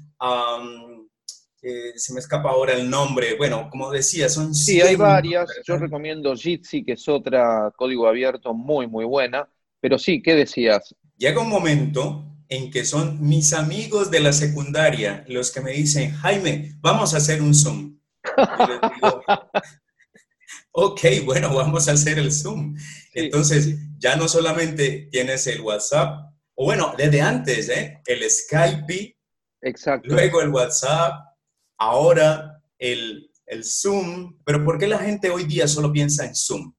eh, 1.68 1.94
se 1.96 2.14
me 2.14 2.20
escapa 2.20 2.52
ahora 2.52 2.74
el 2.74 2.88
nombre, 2.88 3.36
bueno, 3.38 3.70
como 3.72 3.90
decía, 3.90 4.30
son... 4.30 4.54
Sí, 4.54 4.82
hay 4.82 4.96
varias, 4.96 5.50
yo 5.66 5.78
recomiendo 5.78 6.36
Jitsi, 6.36 6.86
que 6.86 6.92
es 6.92 7.10
otra 7.10 7.74
código 7.76 8.08
abierto 8.08 8.54
muy, 8.54 8.86
muy 8.86 9.04
buena, 9.04 9.50
pero 9.82 9.98
sí, 9.98 10.22
¿qué 10.22 10.36
decías? 10.36 10.94
Llega 11.18 11.42
un 11.42 11.50
momento 11.50 12.24
en 12.50 12.70
que 12.70 12.86
son 12.86 13.20
mis 13.20 13.52
amigos 13.54 14.12
de 14.12 14.20
la 14.20 14.32
secundaria 14.32 15.26
los 15.28 15.52
que 15.52 15.62
me 15.62 15.72
dicen, 15.72 16.14
Jaime, 16.14 16.76
vamos 16.82 17.16
a 17.16 17.18
hacer 17.18 17.42
un 17.42 17.56
Zoom. 17.56 17.98
Y 18.24 18.68
les 18.68 18.82
digo, 18.94 19.24
ok, 20.72 21.02
bueno, 21.26 21.52
vamos 21.52 21.88
a 21.88 21.94
hacer 21.94 22.20
el 22.20 22.32
Zoom. 22.32 22.76
Entonces, 23.12 23.76
ya 23.98 24.16
no 24.16 24.28
solamente 24.28 25.10
tienes 25.12 25.48
el 25.48 25.62
WhatsApp, 25.62 26.32
o 26.54 26.66
bueno, 26.66 26.94
desde 26.96 27.22
antes, 27.22 27.70
¿eh? 27.70 28.04
el 28.06 28.30
Skype, 28.30 29.18
Exacto. 29.62 30.10
luego 30.14 30.42
el 30.44 30.50
WhatsApp, 30.50 31.35
ahora 31.78 32.62
el, 32.78 33.32
el 33.46 33.64
Zoom. 33.64 34.38
Pero 34.46 34.64
¿por 34.64 34.78
qué 34.78 34.88
la 34.88 35.00
gente 35.00 35.30
hoy 35.30 35.46
día 35.46 35.68
solo 35.68 35.92
piensa 35.92 36.26
en 36.26 36.36
Zoom? 36.36 36.74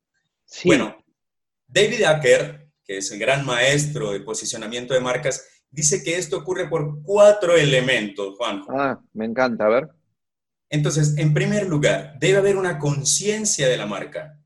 Sí. 0.44 0.68
Bueno, 0.68 0.96
David 1.66 2.02
Acker, 2.04 2.68
que 2.84 2.98
es 2.98 3.10
el 3.10 3.18
gran 3.18 3.44
maestro 3.44 4.12
de 4.12 4.20
posicionamiento 4.20 4.94
de 4.94 5.00
marcas, 5.00 5.46
dice 5.70 6.02
que 6.02 6.16
esto 6.16 6.38
ocurre 6.38 6.68
por 6.68 7.02
cuatro 7.02 7.56
elementos, 7.56 8.36
Juan. 8.36 8.62
Ah, 8.68 9.00
me 9.12 9.24
encanta, 9.24 9.66
a 9.66 9.68
ver. 9.68 9.88
Entonces, 10.70 11.16
en 11.18 11.32
primer 11.34 11.66
lugar, 11.68 12.14
debe 12.18 12.38
haber 12.38 12.56
una 12.56 12.78
conciencia 12.78 13.68
de 13.68 13.76
la 13.76 13.86
marca. 13.86 14.38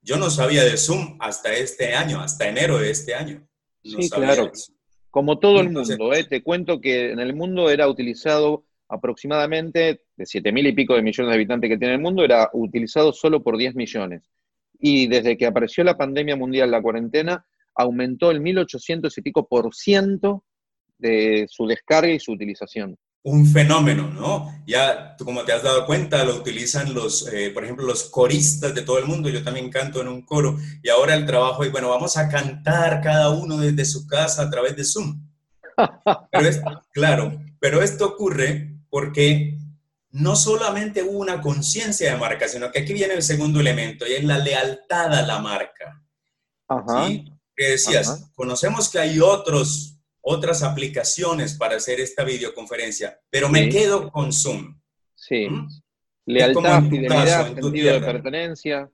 Yo 0.00 0.16
no 0.16 0.30
sabía 0.30 0.64
de 0.64 0.76
Zoom 0.76 1.18
hasta 1.20 1.52
este 1.52 1.94
año, 1.94 2.20
hasta 2.20 2.48
enero 2.48 2.78
de 2.78 2.90
este 2.90 3.14
año. 3.14 3.46
No 3.84 4.00
Sí, 4.02 4.08
sabía 4.08 4.34
claro. 4.34 4.50
eso. 4.52 4.72
Como 5.10 5.38
todo 5.38 5.60
el 5.60 5.70
mundo, 5.70 6.12
¿eh? 6.14 6.24
te 6.24 6.42
cuento 6.42 6.80
que 6.80 7.10
en 7.12 7.18
el 7.18 7.34
mundo 7.34 7.68
era 7.70 7.88
utilizado 7.88 8.64
aproximadamente, 8.88 10.02
de 10.16 10.26
7 10.26 10.52
mil 10.52 10.66
y 10.66 10.72
pico 10.72 10.94
de 10.94 11.02
millones 11.02 11.30
de 11.30 11.34
habitantes 11.34 11.70
que 11.70 11.78
tiene 11.78 11.94
el 11.94 12.00
mundo, 12.00 12.24
era 12.24 12.48
utilizado 12.52 13.12
solo 13.12 13.42
por 13.42 13.56
10 13.56 13.74
millones. 13.74 14.22
Y 14.78 15.08
desde 15.08 15.36
que 15.36 15.46
apareció 15.46 15.84
la 15.84 15.96
pandemia 15.96 16.36
mundial, 16.36 16.70
la 16.70 16.82
cuarentena, 16.82 17.44
aumentó 17.74 18.30
el 18.30 18.40
1800 18.40 19.16
y 19.16 19.22
pico 19.22 19.46
por 19.46 19.74
ciento 19.74 20.44
de 20.98 21.46
su 21.48 21.66
descarga 21.66 22.10
y 22.10 22.20
su 22.20 22.32
utilización. 22.32 22.96
un 23.24 23.44
fenómeno, 23.44 24.08
¿no? 24.08 24.62
Ya, 24.66 25.14
tú 25.16 25.24
como 25.26 25.42
te 25.42 25.52
has 25.52 25.62
dado 25.62 25.84
cuenta, 25.84 26.24
lo 26.24 26.36
utilizan 26.36 26.94
los, 26.94 27.30
eh, 27.30 27.50
por 27.52 27.62
ejemplo, 27.62 27.84
los 27.84 28.04
coristas 28.04 28.74
de 28.74 28.82
todo 28.82 28.98
el 28.98 29.04
mundo. 29.04 29.28
Yo 29.28 29.44
también 29.44 29.70
canto 29.70 30.00
en 30.00 30.08
un 30.08 30.22
coro. 30.22 30.56
Y 30.82 30.88
ahora 30.88 31.14
el 31.14 31.26
trabajo 31.26 31.62
es, 31.62 31.70
bueno, 31.70 31.90
vamos 31.90 32.16
a 32.16 32.28
cantar 32.28 33.02
cada 33.02 33.28
uno 33.30 33.58
desde 33.58 33.84
su 33.84 34.06
casa 34.06 34.42
a 34.42 34.50
través 34.50 34.76
de 34.76 34.84
Zoom. 34.84 35.20
Pero 36.32 36.48
es, 36.48 36.62
claro, 36.92 37.38
pero 37.60 37.82
esto 37.82 38.06
ocurre 38.06 38.77
porque 38.90 39.56
no 40.10 40.36
solamente 40.36 41.02
hubo 41.02 41.18
una 41.18 41.40
conciencia 41.40 42.12
de 42.12 42.18
marca, 42.18 42.48
sino 42.48 42.70
que 42.72 42.80
aquí 42.80 42.92
viene 42.94 43.14
el 43.14 43.22
segundo 43.22 43.60
elemento 43.60 44.06
y 44.06 44.12
es 44.14 44.24
la 44.24 44.38
lealtad 44.38 45.12
a 45.14 45.22
la 45.22 45.38
marca. 45.38 46.02
Ajá. 46.68 47.06
¿sí? 47.06 47.32
Que 47.54 47.70
decías, 47.70 48.08
Ajá. 48.08 48.30
conocemos 48.34 48.88
que 48.88 48.98
hay 48.98 49.20
otros, 49.20 49.96
otras 50.20 50.62
aplicaciones 50.62 51.54
para 51.54 51.76
hacer 51.76 52.00
esta 52.00 52.24
videoconferencia, 52.24 53.20
pero 53.30 53.48
me 53.48 53.64
Sí. 53.64 53.68
quedo 53.70 54.10
con 54.10 54.32
Zoom. 54.32 54.80
Sí. 55.14 55.48
¿Mm? 55.48 55.68
Lealtad, 56.26 56.82
fidelidad, 56.84 57.24
caso, 57.54 57.54
sentido 57.62 57.94
de 57.94 58.00
pertenencia. 58.00 58.90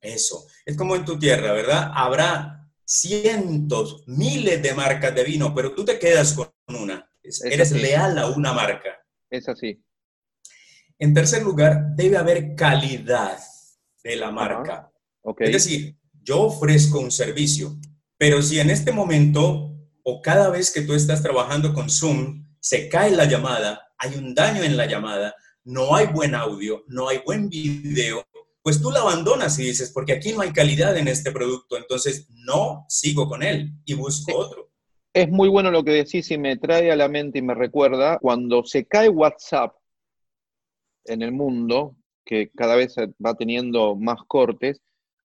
Eso. 0.00 0.46
Es 0.66 0.76
como 0.76 0.94
en 0.96 1.04
tu 1.04 1.18
tierra, 1.18 1.52
¿verdad? 1.52 1.90
Habrá 1.94 2.68
cientos, 2.84 4.02
miles 4.06 4.62
de 4.62 4.74
marcas 4.74 5.14
de 5.14 5.24
vino, 5.24 5.54
pero 5.54 5.74
tú 5.74 5.84
te 5.84 5.98
quedas 5.98 6.32
con 6.34 6.50
una. 6.68 7.10
Es- 7.22 7.42
Es 7.44 7.52
Eres 7.52 7.72
leal 7.72 8.18
a 8.18 8.26
una 8.26 8.52
marca. 8.52 8.97
Es 9.30 9.48
así. 9.48 9.82
En 10.98 11.14
tercer 11.14 11.42
lugar, 11.42 11.94
debe 11.94 12.16
haber 12.16 12.54
calidad 12.54 13.38
de 14.02 14.16
la 14.16 14.30
marca. 14.30 14.90
Ok. 15.22 15.42
Es 15.42 15.52
decir, 15.52 15.96
yo 16.22 16.42
ofrezco 16.42 16.98
un 16.98 17.10
servicio, 17.10 17.78
pero 18.16 18.42
si 18.42 18.58
en 18.58 18.70
este 18.70 18.92
momento 18.92 19.74
o 20.02 20.22
cada 20.22 20.50
vez 20.50 20.72
que 20.72 20.82
tú 20.82 20.94
estás 20.94 21.22
trabajando 21.22 21.72
con 21.74 21.90
Zoom 21.90 22.44
se 22.60 22.88
cae 22.88 23.10
la 23.10 23.26
llamada, 23.26 23.92
hay 23.98 24.16
un 24.16 24.34
daño 24.34 24.62
en 24.62 24.76
la 24.76 24.86
llamada, 24.86 25.34
no 25.64 25.94
hay 25.94 26.06
buen 26.06 26.34
audio, 26.34 26.84
no 26.88 27.08
hay 27.08 27.20
buen 27.24 27.48
video, 27.48 28.26
pues 28.62 28.80
tú 28.80 28.90
la 28.90 29.00
abandonas 29.00 29.58
y 29.58 29.64
dices, 29.64 29.90
porque 29.90 30.12
aquí 30.12 30.32
no 30.32 30.40
hay 30.40 30.52
calidad 30.52 30.96
en 30.96 31.08
este 31.08 31.30
producto, 31.30 31.76
entonces 31.76 32.26
no 32.30 32.86
sigo 32.88 33.28
con 33.28 33.42
él 33.42 33.72
y 33.84 33.94
busco 33.94 34.36
otro. 34.36 34.67
Es 35.12 35.28
muy 35.28 35.48
bueno 35.48 35.70
lo 35.70 35.84
que 35.84 35.92
decís 35.92 36.30
y 36.30 36.38
me 36.38 36.56
trae 36.56 36.92
a 36.92 36.96
la 36.96 37.08
mente 37.08 37.38
y 37.38 37.42
me 37.42 37.54
recuerda 37.54 38.18
cuando 38.18 38.64
se 38.64 38.86
cae 38.86 39.08
WhatsApp 39.08 39.74
en 41.04 41.22
el 41.22 41.32
mundo, 41.32 41.96
que 42.24 42.50
cada 42.50 42.76
vez 42.76 42.94
va 43.24 43.34
teniendo 43.34 43.96
más 43.96 44.18
cortes, 44.26 44.80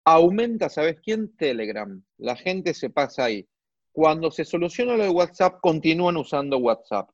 aumenta, 0.04 0.70
¿sabes 0.70 0.98
quién? 1.02 1.36
Telegram. 1.36 2.02
La 2.18 2.36
gente 2.36 2.74
se 2.74 2.90
pasa 2.90 3.26
ahí. 3.26 3.48
Cuando 3.92 4.32
se 4.32 4.46
soluciona 4.46 4.98
lo 4.98 5.04
de 5.04 5.10
WhatsApp, 5.10 5.60
continúan 5.62 6.18
usando 6.18 6.58
WhatsApp, 6.58 7.10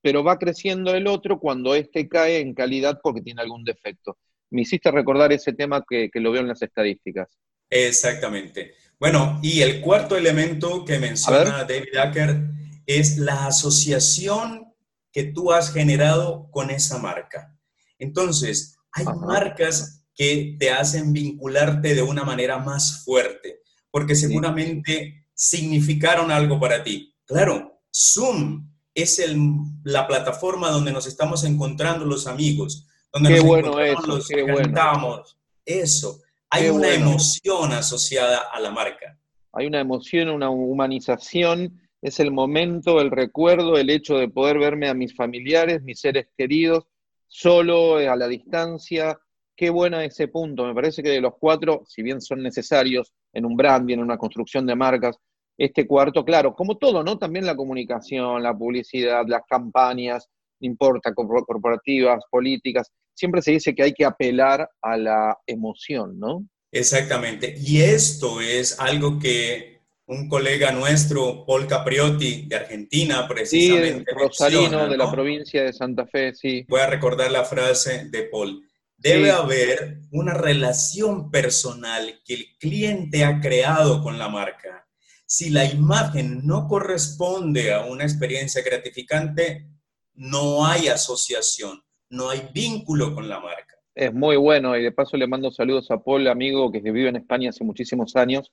pero 0.00 0.22
va 0.22 0.38
creciendo 0.38 0.94
el 0.94 1.06
otro 1.06 1.40
cuando 1.40 1.74
este 1.74 2.08
cae 2.08 2.40
en 2.40 2.54
calidad 2.54 3.00
porque 3.02 3.22
tiene 3.22 3.42
algún 3.42 3.64
defecto. 3.64 4.18
Me 4.50 4.62
hiciste 4.62 4.90
recordar 4.90 5.32
ese 5.32 5.52
tema 5.52 5.84
que, 5.88 6.10
que 6.10 6.20
lo 6.20 6.30
veo 6.30 6.42
en 6.42 6.48
las 6.48 6.62
estadísticas. 6.62 7.36
Exactamente. 7.70 8.74
Bueno, 9.04 9.38
y 9.42 9.60
el 9.60 9.82
cuarto 9.82 10.16
elemento 10.16 10.82
que 10.86 10.98
menciona 10.98 11.64
David 11.64 11.94
Acker 11.94 12.40
es 12.86 13.18
la 13.18 13.48
asociación 13.48 14.72
que 15.12 15.24
tú 15.24 15.52
has 15.52 15.70
generado 15.74 16.48
con 16.50 16.70
esa 16.70 16.96
marca. 16.96 17.54
Entonces, 17.98 18.78
hay 18.92 19.04
Ajá. 19.04 19.14
marcas 19.16 20.06
que 20.14 20.56
te 20.58 20.70
hacen 20.70 21.12
vincularte 21.12 21.94
de 21.94 22.00
una 22.00 22.24
manera 22.24 22.56
más 22.56 23.04
fuerte, 23.04 23.58
porque 23.90 24.14
Sí. 24.14 24.22
seguramente 24.22 25.26
significaron 25.34 26.30
algo 26.30 26.58
para 26.58 26.82
ti. 26.82 27.14
Claro, 27.26 27.82
Zoom 27.94 28.70
es 28.94 29.18
el- 29.18 29.44
la 29.82 30.06
plataforma 30.06 30.70
donde 30.70 30.92
nos 30.92 31.06
estamos 31.06 31.44
encontrando 31.44 32.06
los 32.06 32.26
amigos, 32.26 32.86
donde 33.12 33.28
Qué 33.28 33.36
nos 33.36 33.44
bueno 33.44 33.68
encontramos 33.68 34.02
eso, 34.04 34.16
los 34.16 34.28
qué 34.28 34.42
bueno. 34.44 35.22
Eso. 35.66 36.22
Hay 36.54 36.64
Qué 36.66 36.70
una 36.70 36.86
bueno. 36.86 37.10
emoción 37.10 37.72
asociada 37.72 38.38
a 38.52 38.60
la 38.60 38.70
marca. 38.70 39.18
hay 39.54 39.66
una 39.66 39.80
emoción, 39.80 40.28
una 40.28 40.50
humanización, 40.50 41.80
es 42.00 42.20
el 42.20 42.30
momento, 42.30 43.00
el 43.00 43.10
recuerdo, 43.10 43.76
el 43.76 43.90
hecho 43.90 44.16
de 44.18 44.28
poder 44.28 44.60
verme 44.60 44.88
a 44.88 44.94
mis 44.94 45.16
familiares, 45.16 45.82
mis 45.82 45.98
seres 45.98 46.28
queridos, 46.38 46.84
solo, 47.26 47.98
eh, 47.98 48.06
a 48.08 48.14
la 48.14 48.28
distancia. 48.28 49.18
Qué 49.56 49.68
bueno 49.70 49.98
ese 50.00 50.28
punto. 50.28 50.64
Me 50.64 50.74
parece 50.74 51.02
que 51.02 51.08
de 51.10 51.20
los 51.20 51.34
cuatro, 51.40 51.82
si 51.88 52.02
bien 52.02 52.20
son 52.20 52.40
necesarios 52.40 53.12
en 53.32 53.44
un 53.46 53.56
branding, 53.56 53.94
en 53.94 54.02
una 54.04 54.16
construcción 54.16 54.64
de 54.64 54.76
marcas, 54.76 55.16
este 55.58 55.88
cuarto, 55.88 56.24
claro, 56.24 56.54
como 56.54 56.76
todo, 56.78 57.02
¿no? 57.02 57.18
También 57.18 57.46
la 57.46 57.56
comunicación, 57.56 58.42
la 58.44 58.56
publicidad, 58.56 59.24
las 59.26 59.42
campañas, 59.48 60.28
no 60.60 60.66
importa, 60.68 61.12
corpor- 61.12 61.44
corporativas, 61.46 62.22
políticas, 62.30 62.92
siempre 63.14 63.42
se 63.42 63.52
dice 63.52 63.74
que 63.74 63.82
hay 63.84 63.92
que 63.92 64.04
apelar 64.04 64.68
a 64.82 64.96
la 64.96 65.38
emoción, 65.46 66.18
¿no? 66.18 66.46
Exactamente. 66.72 67.54
Y 67.58 67.80
esto 67.82 68.40
es 68.40 68.78
algo 68.80 69.18
que 69.18 69.80
un 70.06 70.28
colega 70.28 70.70
nuestro, 70.72 71.46
Paul 71.46 71.66
Capriotti, 71.66 72.46
de 72.46 72.56
Argentina, 72.56 73.22
Sí, 73.22 73.34
precisamente. 73.34 74.12
Rosarino, 74.12 74.60
menciona, 74.62 74.88
de 74.88 74.96
la 74.98 75.10
provincia 75.10 75.62
de 75.62 75.72
Santa 75.72 76.06
Fe, 76.06 76.34
sí. 76.34 76.64
Voy 76.68 76.80
a 76.80 76.86
recordar 76.88 77.30
la 77.30 77.44
frase 77.44 78.06
de 78.10 78.24
Paul. 78.24 78.68
Debe 78.96 79.24
Sí. 79.26 79.30
haber 79.30 79.98
una 80.10 80.34
relación 80.34 81.30
personal 81.30 82.20
que 82.24 82.34
el 82.34 82.46
cliente 82.58 83.24
ha 83.24 83.40
creado 83.40 84.02
con 84.02 84.18
la 84.18 84.28
marca. 84.28 84.86
Si 85.26 85.50
la 85.50 85.64
imagen 85.64 86.46
no 86.46 86.68
corresponde 86.68 87.72
a 87.72 87.84
una 87.84 88.04
experiencia 88.04 88.62
gratificante, 88.62 89.66
no 90.14 90.66
hay 90.66 90.88
asociación, 90.88 91.82
no 92.14 92.30
hay 92.30 92.48
vínculo 92.52 93.14
con 93.14 93.28
la 93.28 93.40
marca. 93.40 93.76
Es 93.94 94.12
muy 94.12 94.36
bueno 94.36 94.76
y 94.76 94.82
de 94.82 94.92
paso 94.92 95.16
le 95.16 95.26
mando 95.26 95.50
saludos 95.50 95.90
a 95.90 95.98
Paul, 95.98 96.26
amigo 96.28 96.70
que 96.72 96.80
vive 96.80 97.08
en 97.08 97.16
España 97.16 97.50
hace 97.50 97.64
muchísimos 97.64 98.16
años. 98.16 98.50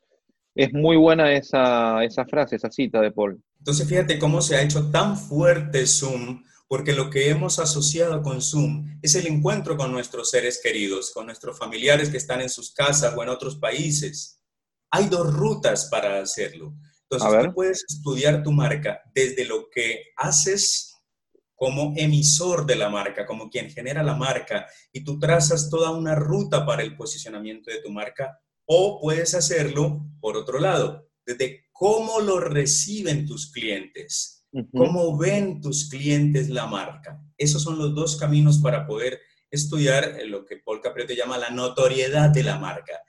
Es 0.53 0.73
muy 0.73 0.97
buena 0.97 1.33
esa, 1.33 2.03
esa 2.03 2.25
frase, 2.25 2.57
esa 2.57 2.69
cita 2.69 2.99
de 2.99 3.11
Paul. 3.11 3.41
Entonces, 3.59 3.87
fíjate 3.87 4.19
cómo 4.19 4.41
se 4.41 4.55
ha 4.55 4.61
hecho 4.61 4.91
tan 4.91 5.17
fuerte 5.17 5.87
Zoom, 5.87 6.43
porque 6.67 6.93
lo 6.93 7.09
que 7.09 7.29
hemos 7.29 7.59
asociado 7.59 8.21
con 8.21 8.41
Zoom 8.41 8.99
es 9.01 9.15
el 9.15 9.27
encuentro 9.27 9.77
con 9.77 9.91
nuestros 9.91 10.29
seres 10.29 10.59
queridos, 10.61 11.11
con 11.11 11.25
nuestros 11.25 11.57
familiares 11.57 12.09
que 12.09 12.17
están 12.17 12.41
en 12.41 12.49
sus 12.49 12.73
casas 12.73 13.15
o 13.15 13.23
en 13.23 13.29
otros 13.29 13.57
países. 13.57 14.41
Hay 14.91 15.07
dos 15.07 15.33
rutas 15.33 15.87
para 15.89 16.19
hacerlo. 16.21 16.73
Entonces, 17.09 17.45
tú 17.45 17.53
puedes 17.53 17.85
estudiar 17.87 18.43
tu 18.43 18.51
marca 18.51 19.01
desde 19.13 19.45
lo 19.45 19.69
que 19.69 20.03
haces 20.17 20.90
como 21.61 21.93
emisor 21.95 22.65
de 22.65 22.75
la 22.75 22.89
marca, 22.89 23.23
como 23.23 23.47
quien 23.47 23.69
genera 23.69 24.01
la 24.01 24.15
marca, 24.15 24.65
y 24.91 25.03
tú 25.03 25.19
trazas 25.19 25.69
toda 25.69 25.91
una 25.91 26.15
ruta 26.15 26.65
para 26.65 26.81
el 26.81 26.97
posicionamiento 26.97 27.69
de 27.69 27.83
tu 27.83 27.91
marca, 27.91 28.41
o 28.65 28.99
puedes 28.99 29.35
hacerlo 29.35 30.03
por 30.19 30.37
otro 30.37 30.59
lado, 30.59 31.07
desde 31.23 31.67
cómo 31.71 32.19
lo 32.19 32.39
reciben 32.39 33.27
tus 33.27 33.51
clientes, 33.51 34.47
Ujú. 34.51 34.69
cómo 34.75 35.15
ven 35.19 35.61
tus 35.61 35.87
clientes 35.87 36.49
la 36.49 36.65
marca. 36.65 37.21
Esos 37.37 37.61
son 37.61 37.77
los 37.77 37.93
dos 37.93 38.15
caminos 38.15 38.57
para 38.57 38.87
poder 38.87 39.21
estudiar 39.51 40.17
lo 40.25 40.43
que 40.43 40.57
Paul 40.57 40.81
Capriotti 40.81 41.15
llama 41.15 41.37
la 41.37 41.51
notoriedad 41.51 42.31
de 42.31 42.41
la 42.41 42.57
marca. 42.57 43.03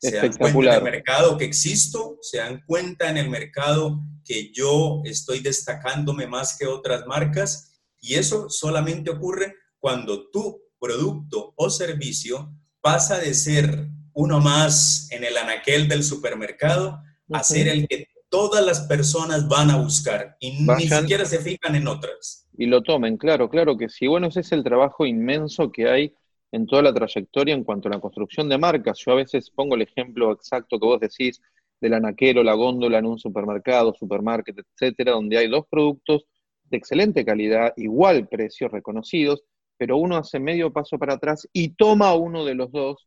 se 0.00 0.16
dan 0.16 0.32
cuenta 0.32 0.70
en 0.70 0.78
el 0.78 0.82
mercado 0.82 1.36
que 1.36 1.44
existo, 1.44 2.16
se 2.22 2.38
dan 2.38 2.62
cuenta 2.66 3.10
en 3.10 3.18
el 3.18 3.28
mercado 3.28 4.00
que 4.24 4.50
yo 4.50 5.02
estoy 5.04 5.40
destacándome 5.40 6.26
más 6.26 6.56
que 6.56 6.66
otras 6.66 7.06
marcas 7.06 7.68
y 8.02 8.16
eso 8.16 8.50
solamente 8.50 9.10
ocurre 9.10 9.54
cuando 9.78 10.28
tu 10.28 10.60
producto 10.78 11.54
o 11.56 11.70
servicio 11.70 12.52
pasa 12.80 13.18
de 13.18 13.32
ser 13.32 13.88
uno 14.12 14.40
más 14.40 15.08
en 15.12 15.24
el 15.24 15.36
anaquel 15.36 15.88
del 15.88 16.02
supermercado 16.02 17.00
a 17.32 17.42
ser 17.42 17.68
el 17.68 17.86
que 17.88 18.08
todas 18.28 18.66
las 18.66 18.80
personas 18.80 19.48
van 19.48 19.70
a 19.70 19.76
buscar 19.76 20.36
y 20.40 20.64
ni 20.64 20.88
siquiera 20.88 21.24
se 21.24 21.38
fijan 21.38 21.76
en 21.76 21.86
otras. 21.86 22.48
Y 22.58 22.66
lo 22.66 22.82
tomen, 22.82 23.16
claro, 23.16 23.48
claro 23.48 23.78
que 23.78 23.88
sí. 23.88 24.06
Bueno, 24.08 24.26
ese 24.26 24.40
es 24.40 24.52
el 24.52 24.64
trabajo 24.64 25.06
inmenso 25.06 25.70
que 25.70 25.88
hay 25.88 26.14
en 26.50 26.66
toda 26.66 26.82
la 26.82 26.92
trayectoria 26.92 27.54
en 27.54 27.64
cuanto 27.64 27.88
a 27.88 27.92
la 27.92 28.00
construcción 28.00 28.48
de 28.48 28.58
marcas. 28.58 28.98
Yo 29.04 29.12
a 29.12 29.16
veces 29.16 29.50
pongo 29.50 29.76
el 29.76 29.82
ejemplo 29.82 30.32
exacto 30.32 30.78
que 30.78 30.86
vos 30.86 31.00
decís 31.00 31.40
del 31.80 31.94
anaquero, 31.94 32.42
la 32.42 32.54
góndola 32.54 32.98
en 32.98 33.06
un 33.06 33.18
supermercado, 33.18 33.94
supermarket, 33.94 34.58
etcétera, 34.58 35.12
donde 35.12 35.38
hay 35.38 35.48
dos 35.48 35.66
productos 35.70 36.24
de 36.72 36.78
excelente 36.78 37.24
calidad, 37.24 37.72
igual 37.76 38.26
precio, 38.28 38.68
reconocidos, 38.68 39.44
pero 39.76 39.98
uno 39.98 40.16
hace 40.16 40.40
medio 40.40 40.72
paso 40.72 40.98
para 40.98 41.14
atrás 41.14 41.46
y 41.52 41.74
toma 41.74 42.14
uno 42.14 42.44
de 42.44 42.54
los 42.54 42.72
dos 42.72 43.06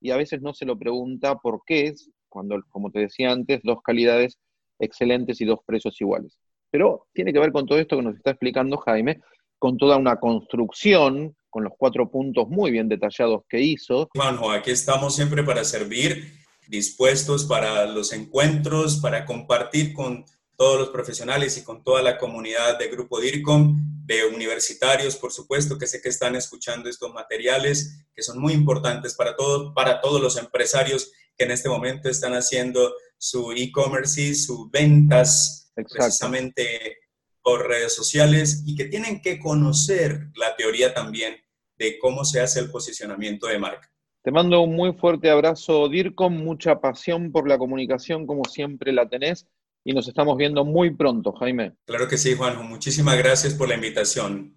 y 0.00 0.10
a 0.10 0.16
veces 0.16 0.42
no 0.42 0.52
se 0.54 0.64
lo 0.64 0.78
pregunta 0.78 1.36
por 1.36 1.62
qué 1.64 1.86
es, 1.86 2.10
cuando, 2.28 2.60
como 2.70 2.90
te 2.90 3.00
decía 3.00 3.30
antes, 3.30 3.60
dos 3.62 3.82
calidades 3.84 4.38
excelentes 4.80 5.40
y 5.40 5.44
dos 5.44 5.60
precios 5.64 6.00
iguales. 6.00 6.36
Pero 6.70 7.06
tiene 7.12 7.32
que 7.32 7.38
ver 7.38 7.52
con 7.52 7.66
todo 7.66 7.78
esto 7.78 7.96
que 7.96 8.02
nos 8.02 8.16
está 8.16 8.30
explicando 8.30 8.78
Jaime, 8.78 9.20
con 9.58 9.76
toda 9.76 9.96
una 9.98 10.16
construcción, 10.16 11.36
con 11.50 11.64
los 11.64 11.74
cuatro 11.76 12.10
puntos 12.10 12.48
muy 12.48 12.70
bien 12.70 12.88
detallados 12.88 13.42
que 13.48 13.60
hizo. 13.60 14.08
Juanjo, 14.14 14.50
aquí 14.50 14.70
estamos 14.70 15.14
siempre 15.14 15.44
para 15.44 15.64
servir, 15.64 16.32
dispuestos 16.66 17.44
para 17.44 17.84
los 17.86 18.12
encuentros, 18.12 18.96
para 18.96 19.26
compartir 19.26 19.92
con 19.92 20.24
todos 20.62 20.78
los 20.78 20.90
profesionales 20.90 21.58
y 21.58 21.64
con 21.64 21.82
toda 21.82 22.02
la 22.02 22.16
comunidad 22.16 22.78
de 22.78 22.86
Grupo 22.86 23.20
DIRCOM, 23.20 24.06
de 24.06 24.26
universitarios, 24.26 25.16
por 25.16 25.32
supuesto, 25.32 25.76
que 25.76 25.88
sé 25.88 26.00
que 26.00 26.08
están 26.08 26.36
escuchando 26.36 26.88
estos 26.88 27.12
materiales, 27.12 28.06
que 28.14 28.22
son 28.22 28.38
muy 28.38 28.52
importantes 28.52 29.16
para 29.16 29.34
todos, 29.34 29.72
para 29.74 30.00
todos 30.00 30.20
los 30.20 30.36
empresarios 30.36 31.10
que 31.36 31.46
en 31.46 31.50
este 31.50 31.68
momento 31.68 32.08
están 32.08 32.34
haciendo 32.34 32.94
su 33.18 33.50
e-commerce 33.50 34.22
y 34.22 34.36
sus 34.36 34.70
ventas 34.70 35.72
precisamente 35.74 36.96
por 37.42 37.66
redes 37.66 37.92
sociales 37.96 38.62
y 38.64 38.76
que 38.76 38.84
tienen 38.84 39.20
que 39.20 39.40
conocer 39.40 40.28
la 40.36 40.54
teoría 40.54 40.94
también 40.94 41.38
de 41.76 41.98
cómo 41.98 42.24
se 42.24 42.40
hace 42.40 42.60
el 42.60 42.70
posicionamiento 42.70 43.48
de 43.48 43.58
marca. 43.58 43.90
Te 44.22 44.30
mando 44.30 44.60
un 44.60 44.76
muy 44.76 44.92
fuerte 44.92 45.28
abrazo, 45.28 45.88
DIRCOM, 45.88 46.32
mucha 46.34 46.80
pasión 46.80 47.32
por 47.32 47.48
la 47.48 47.58
comunicación 47.58 48.28
como 48.28 48.44
siempre 48.44 48.92
la 48.92 49.08
tenés 49.08 49.48
y 49.84 49.92
nos 49.92 50.08
estamos 50.08 50.36
viendo 50.36 50.64
muy 50.64 50.94
pronto, 50.94 51.32
Jaime. 51.32 51.72
Claro 51.86 52.08
que 52.08 52.18
sí, 52.18 52.34
Juanjo. 52.34 52.62
Muchísimas 52.62 53.16
gracias 53.18 53.54
por 53.54 53.68
la 53.68 53.74
invitación. 53.74 54.56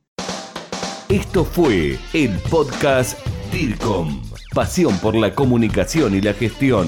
Esto 1.10 1.46
fue 1.46 1.98
el 2.13 2.32
podcast 2.50 3.20
DIRCOM, 3.51 4.24
pasión 4.53 4.98
por 5.00 5.15
la 5.15 5.34
comunicación 5.34 6.15
y 6.15 6.22
la 6.22 6.34
gestión. 6.34 6.88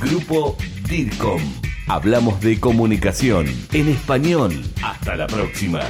Grupo 0.00 0.56
DIRCOM. 0.88 1.42
Hablamos 1.88 2.40
de 2.40 2.60
comunicación 2.60 3.46
en 3.72 3.88
español. 3.88 4.52
Hasta 4.82 5.16
la 5.16 5.26
próxima. 5.26 5.80